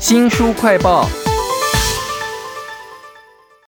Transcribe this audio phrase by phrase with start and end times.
[0.00, 1.06] 新书快报。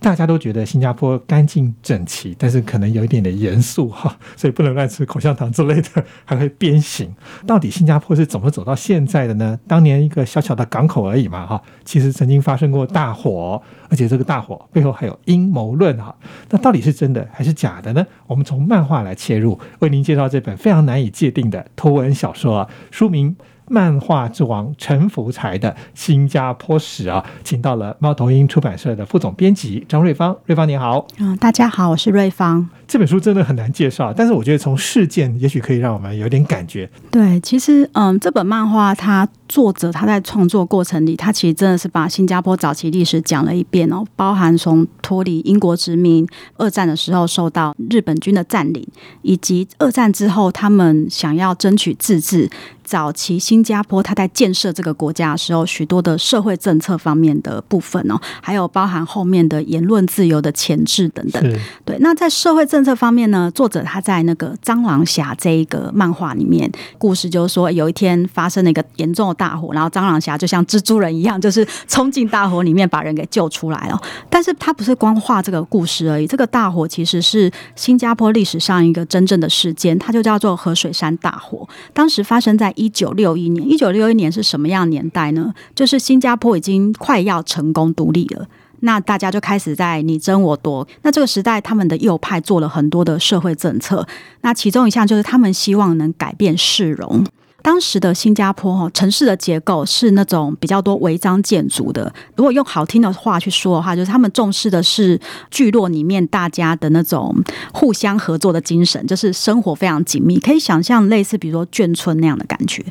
[0.00, 7.12] 大家都觉得新加坡干净整齐，但是可能有一点点严肃哈， 所以不能乱吃口香糖之类的，还会鞭刑。
[7.46, 9.58] 到底新加坡是怎么走到现在的呢？
[9.66, 16.14] 当年一个小小的港口而已嘛哈，其实曾经发生过大火，而且这个大火背后还有阴谋论哈。
[16.50, 18.06] 那到底是真的还是假的呢？
[18.26, 23.34] 我们从漫画来切入，为您介绍这本非常难以界定的图文小说，书名。
[23.70, 30.36] 漫画之王陈福才的新加坡史啊，请到了猫头鹰出版社的副总编辑张瑞芳。
[30.46, 32.68] 瑞芳你好，嗯，大家好，我是瑞芳。
[32.86, 36.88] 这本书真的很难介绍，但是我觉得从事件也许可以让我们有点感觉。
[37.10, 48.86] 对，其实嗯，这本漫画它作者他在创作过程里，他其实真的是把新加坡早期历史讲了一遍哦，包含从脱离英国殖民、二战的时候受到日本军的占领，
[49.22, 52.50] 以及二战之后他们想要争取自治。
[52.84, 61.42] 早期新加坡，他在建设这个国家的时候，许多的社会政策方面的部分哦，还有包含后面的言论自由的前置等等。
[61.84, 73.98] 对，那在社会政策方面呢，作者他在那个蟑螂侠这一个漫画里面，故事就是说，有一天发生了一个严重的大火，然后蟑螂侠就像蜘蛛人一样，就是冲进大火里面把人给救出来了。
[74.28, 82.72] 但是他不是光画这个故事而已，这个大火其实是新加坡历史上一个真正的事件，它就叫做河水山大火，当时发生在。
[82.76, 85.52] 一九六一年，一九六一年是什么样年代呢？
[85.74, 88.46] 就是新加坡已经快要成功独立了，
[88.80, 90.86] 那大家就开始在你争我夺。
[91.02, 94.06] 那这个时代，他们的右派做了很多的社会政策，
[94.42, 97.24] 那其中一项就是他们希望能改变市容。
[97.68, 102.10] 当时的新加坡哈城市的结构是那种比较多违章建筑的。
[102.34, 107.36] 如果用好听的话去说的话，就是他们重视的是聚落里面大家的那种
[107.74, 112.82] 互相合作的精神，就是生活非常紧密，可以想象类似比如说眷村那样的感觉。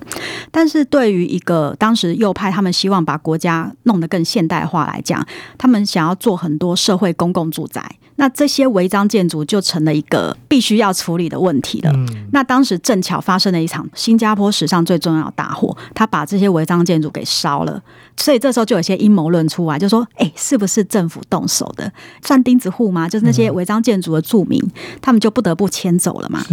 [0.52, 5.25] 但是对于一个当时右派，他们希望把国家弄得更现代化来讲，
[5.58, 7.84] 他们想要做很多社会公共住宅。
[8.18, 11.91] 那这些违章建筑就成了一个必须要处理的问题了。
[12.31, 17.81] 那当时正巧发生了一场新加坡史上最重要的大火，他把这些违章建筑给烧了。
[18.19, 21.91] 所以这时候就有些阴谋论出来，就说：哎，是不是政府动手的？
[22.24, 23.08] 算钉子户吗？
[23.08, 24.59] 就是那些违章建筑的住民，
[25.00, 26.44] 他们就不得不迁走了嘛。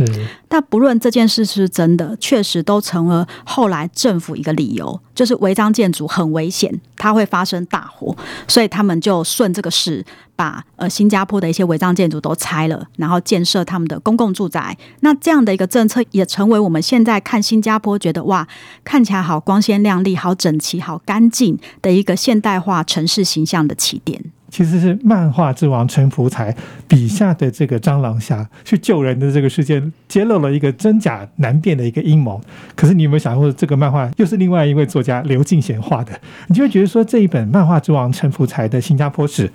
[0.46, 8.16] 但不论这件事是真的，确实都成了后来政府一个理由，就是违章建筑很危险，它会发生大火，
[8.48, 10.02] 所以他们就顺这个势。
[10.36, 14.76] 把呃新加坡的一些违章建筑都拆了，然后建设他们的公共住宅。
[14.98, 18.44] 那这样的一个政策也成为我们现在看新加坡觉得哇，
[18.82, 24.20] 看起来好光鲜亮丽、好整齐、好干净的一个现代化城市形象的起点。
[24.54, 26.54] 其实是漫画之王陈福才
[26.86, 32.40] 笔下的这个蟑螂侠去救人的这个事件，揭露了一个真假难辨的一个阴谋。
[32.76, 36.12] 可是你有没有想过，这个漫画又是另外一位作家刘敬贤画的？
[36.46, 39.50] 你就会觉得说，这一本漫画之王陈福才的新加坡史，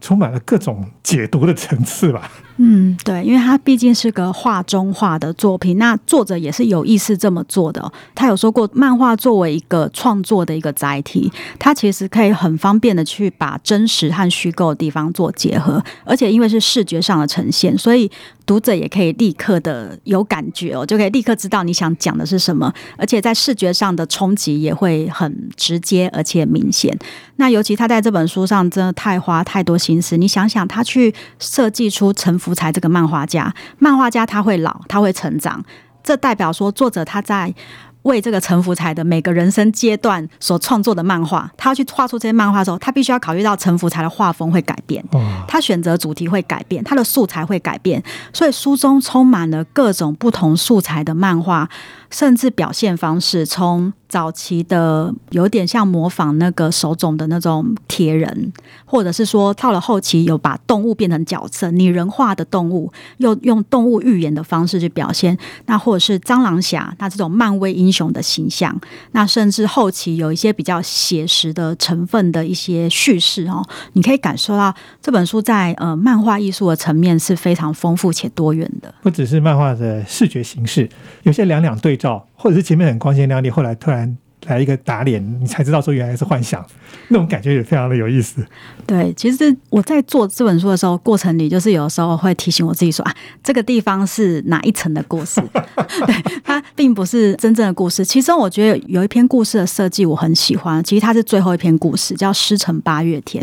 [0.00, 2.30] 充满了各种解读的层次吧。
[2.58, 7.92] 嗯，对，因为他毕竟是个画中画的作品，那作者也是有意识这么做的。
[8.14, 18.10] 他有说过，漫画作为一个创作的一个载体，它其实可以很方便的去把真实和虚虚构的地方做结合，而且因为是视觉上的呈现，所以。
[18.46, 26.94] 读者也可以立刻的有感觉哦，就可以立刻知道你想讲的是什么，而且在视觉上的冲击也会很直接而且明显。
[27.36, 35.64] 那尤其他在这本书上真的太花太多心思，你想想，他去设计出陈福才这个漫画家，漫画家他会老，他会成长，
[36.02, 37.54] 这代表说作者他在。
[38.04, 45.04] 为这个陈福才的每个人生阶段所创作的漫画，他要去画出这些漫画的时候，他必须要考虑到陈福才的画风会改变，
[45.46, 51.68] 他选择主题会改变，他的素材会改变，所以书中充满了各种不同素材的漫画。
[52.10, 58.52] 甚至表现方式，从早期的有点像模仿那个手冢的那种铁人，
[58.84, 65.36] 或者是说到了后期有把动物变成角色拟人化的动物，又用动物寓言的方式去表现，
[65.66, 68.80] 那或者是蟑螂侠，那这种漫威英雄的形象，
[69.10, 74.72] 那甚至后期有一些比较写实的成分的一些叙事哦，你可以感受到
[75.02, 80.88] 这本书在呃漫画艺术的层面是非常丰富且多元的，不只是漫画的视觉形式，
[81.24, 81.96] 有些两两对。
[81.96, 84.14] 照，或者是前面很光鲜亮丽，后来突然
[84.48, 86.62] 来一个打脸，你才知道说原来是幻想，
[87.08, 88.44] 那种感觉也非常的有意思。
[88.86, 95.40] 对，其实我在做这本书的时候，过程里就是有时候会提醒我自己说啊，这个地方是哪一层的故事，
[96.06, 98.04] 对，它并不是真正的故事。
[98.04, 103.42] 其中我觉得有一篇故事的设计我很喜欢，其实它是最后一篇故事，叫《师承八月天》。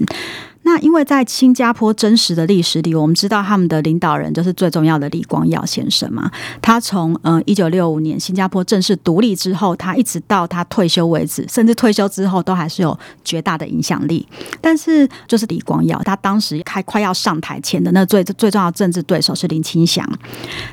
[0.64, 6.30] 那因为在新加坡真实的历史里，我们知道他们的领导人就是最重要的李光耀先生嘛。
[6.62, 14.28] 他从呃一九六五年新加坡正式独立之后，他一直到他退休为止，甚至退休之后都还是有绝大的影响力。
[14.62, 20.08] 但是就是李光耀，他当时开快要上台前的那最最重要的政治对手是林清祥。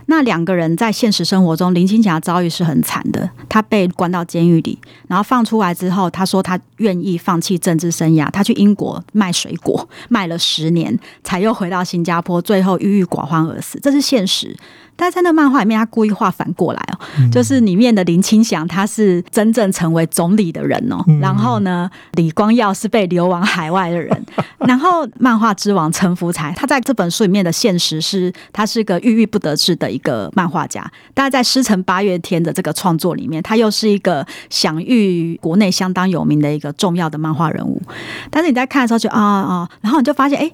[0.07, 3.29] 那两个人在现实生活中，林青霞遭遇是很惨的。
[3.49, 13.79] 他被关到监狱里，然后放出来之后，他说他愿意放弃政治生涯，他去英国卖水果，卖了十年，才又回到新加坡，最后郁郁寡欢而死。
[13.81, 14.57] 这是现实。
[15.01, 16.99] 但在那漫画里面，他故意画反过来哦，
[17.31, 24.27] 就是里面的林清祥他是真正成为总理的人哦，然后呢，李光耀是被流亡海外的人，
[24.67, 30.85] 然后漫画之王陈福才，他在这本书里面的现实是，他是个郁郁不得志的一个漫画家，
[31.15, 37.81] 但是在《师承八月天》的这个创作里面，他又是一个享誉国内相当有名的一个重要的漫画人物，
[38.31, 40.51] 但是你在看的时候就啊啊，然后你就发现哎。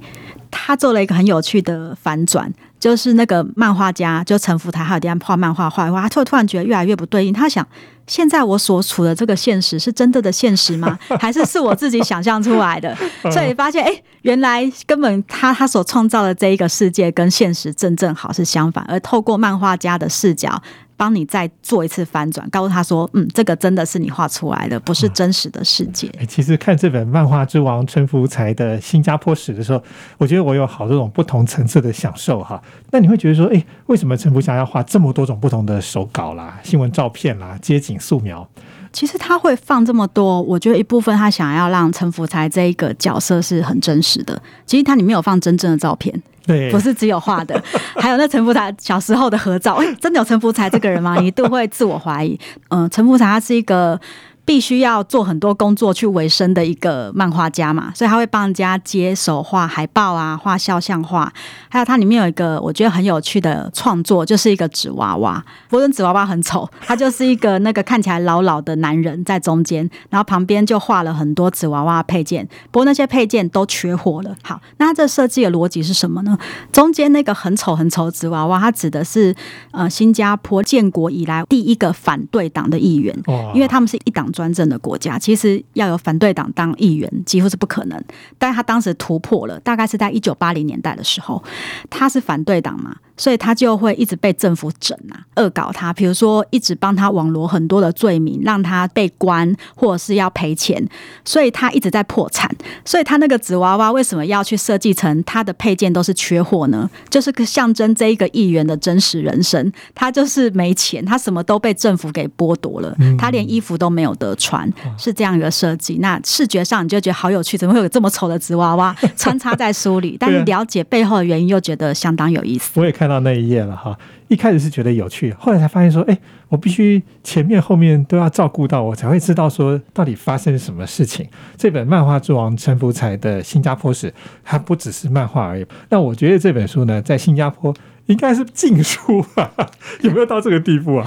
[0.54, 7.32] 他做了一个很有趣的反转，就是那个漫画家，就陈福台，还有点画漫画画画，他突突然觉得越来越不对应。
[7.32, 7.66] 他想，
[8.06, 10.98] 现在我所处的这个现实是真的的现实吗？
[11.20, 12.96] 还是是我自己想象出来的？
[13.32, 20.62] 所以发现，哎，原来根本他他所创造的这一个世界跟现实正正好是相反，而透过漫画家的视角。
[20.96, 29.82] 帮你再做一次翻转，告诉他说：“嗯，这个真的是你画出来的，不是真实的世界。”其实看这本漫画之王陈福才的新加坡史的时候，
[30.18, 32.62] 我觉得我有好多种不同层次的享受哈。
[32.90, 38.48] 那你会觉得说，哎，为什么陈福祥要画这么多种不同的手稿啦、新闻照片啦、街景素描？
[38.92, 44.40] 其实他会放这么多，我觉得一部分他想要让陈福才这一个角色是很真实的。
[44.64, 46.22] 其实他里面有放真正的照片。
[46.46, 47.62] 对，不是只有画的，
[47.96, 49.74] 还有那陈福才小时候的合照。
[49.74, 51.16] 哎，真的有陈福才这个人吗？
[51.20, 52.38] 你都会自我怀疑。
[52.68, 54.00] 嗯，陈福才他是一个。
[54.46, 61.32] 必须要做很多工作去维生的一个漫画家嘛，所以他会帮人家接手画海报啊，画肖像画。
[61.70, 65.42] 还有它里面有一个我觉得很有趣的创作，就是一个纸娃娃。
[65.68, 72.46] 不过纸娃娃很丑，它就是一个那个看起来老老的男人在中间，然后旁边就画了很多纸娃娃配件。
[72.70, 74.36] 不过那些配件都缺货了。
[74.42, 76.36] 好，那它这设计的逻辑是什么呢？
[76.70, 79.34] 中间那个很丑很丑纸娃娃，它指的是
[79.72, 83.16] 呃新加坡建国以来第一个反对党的议员，
[83.54, 84.30] 因为他们是一党。
[84.34, 88.04] 专政的国家，其实要有反对党当议员几乎是不可能。
[88.36, 91.42] 但他当时突破了，大概是在一九八零年代的时候，
[91.88, 92.96] 他是反对党嘛。
[93.16, 100.84] 所以他就会一直被政府整啊，恶搞他，比如说一直帮他网罗很多的罪名，让他被关或者是要赔钱，
[101.24, 102.50] 所以他一直在破产。
[102.84, 106.90] 所以他那个纸娃娃为什么要去设计成他的配件都是缺货呢？
[107.08, 114.68] 就是个象征这一个议员的真实人生，他就是没钱，他什么都被政府给剥夺了，他连衣服都没有得穿，
[114.98, 115.98] 是这样一个设计。
[116.00, 120.16] 那视觉上你就觉得好有趣，怎么会有这么丑的纸娃娃穿插在书里？
[120.20, 122.80] 但是了解背后的原因，又觉得相当有意思。
[122.80, 123.03] 我也看。
[123.04, 123.94] 看到那一页了哈，
[124.28, 126.18] 一开始是觉得有趣，后来才发现说，哎，
[126.48, 131.28] 我必须前面后面都要照顾到，我才会知道说到底发生什么事情。
[131.58, 134.10] 这本漫画之王陈福才的新加坡史，
[134.42, 135.66] 它不只是漫画而已。
[135.90, 137.74] 那我觉得这本书呢，在新加坡
[138.06, 139.52] 应该是禁书吧，
[140.00, 141.06] 有没有到这个地步啊？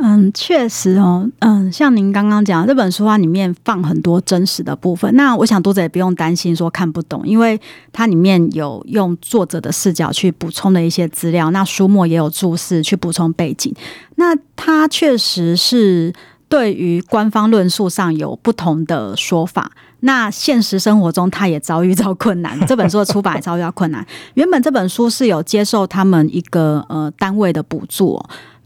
[0.00, 5.14] 嗯，确实哦，嗯，像您刚刚讲这本书，它里面放很多真实的部分。
[5.14, 7.60] 那我想读者也不用担心说看不懂，因为
[7.92, 13.72] 它里面有用作者的视角去补充的一些资料，那书末也有注释去补充背景。
[14.16, 16.12] 那它确实是
[16.48, 19.70] 对于官方论述上有不同的说法。
[20.00, 22.58] 那现实生活中，他也遭遇到困难。
[22.66, 24.04] 这本书的出版也遭遇到困难。
[24.34, 28.20] 原本这本书是有接受他们一个呃单位的补助。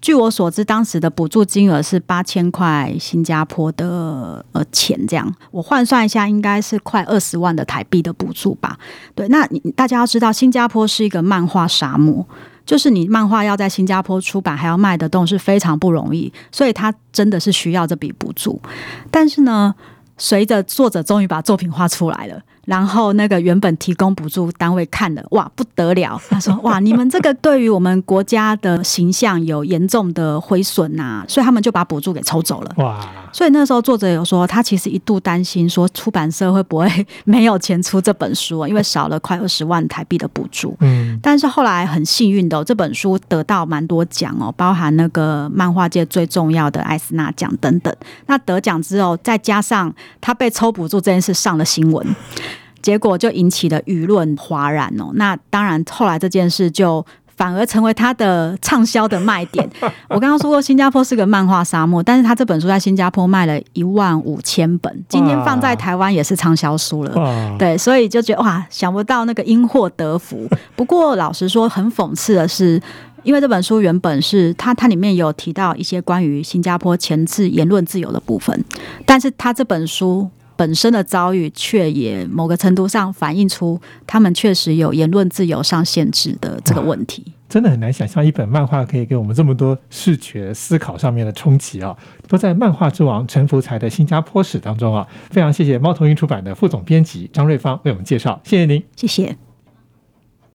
[0.06, 8.78] 据我所知，当时的补助金额是八千块新加坡的呃钱，这样我换算一下，应该是快二十万的台币的补助吧。
[9.16, 12.24] 对，那你大家要知道，新加坡是一个漫画沙漠，
[12.64, 18.62] 就是你漫画要在新加坡出版还要卖得动是非常不容易，所以他真的是需要这笔补助。
[19.10, 19.74] 但是呢，
[20.16, 22.40] 随着作者终于把作品画出来了。
[22.66, 26.20] 然后那个原本提供补助单位看了，哇，不得了！
[26.28, 32.72] 他说：“哇，你们这个对于我们国家的形象有严重的毁损呐！”所以他们就把补助给抽走了。
[32.76, 33.08] 哇！
[33.36, 36.88] 所以那时候作者有说，他其实一度担心说出版社会不会
[37.26, 40.74] 没有钱出这本书，因为少了快二十万台币的补助。
[40.80, 41.20] 嗯。
[41.22, 47.94] 但是后来很幸运的，这本书得到蛮多奖哦，包含那个漫画界最重要的艾斯纳奖等等。
[48.24, 52.06] 那得奖之后，再加上他被抽补助这件事上了新闻。
[52.80, 55.10] 结果就引起了舆论哗然哦。
[55.14, 57.04] 那当然，后来这件事就
[57.36, 59.68] 反而成为他的畅销的卖点。
[60.08, 67.56] 我刚刚说过，新加坡是个漫画沙漠，但是他这本书在新加坡卖了一万五千本，今天放在台湾也是畅销书了。
[67.58, 70.48] 对，所以就觉得哇，想不到那个因祸得福。
[70.74, 72.80] 不过老实说，很讽刺的是。
[73.22, 78.64] 因为这本书原本是它，它里面有提到一些关于新加坡前置言论自由的部分，
[79.04, 87.32] 但是它这本书本身的遭遇却也某个程度上反映出他们确实有言论自由上限制的这个问题。
[87.48, 91.96] 真的很难想象一本漫画可以给我们这么多视觉思考上面的冲击啊！
[92.26, 95.06] 都在漫画之王陈福才的新加坡史当中啊！
[95.30, 99.45] 非常谢谢猫头鹰出版的副总编辑张瑞芳为我们介绍，谢谢您，谢谢。